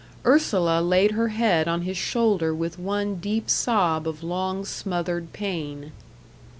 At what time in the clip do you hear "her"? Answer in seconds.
1.11-1.27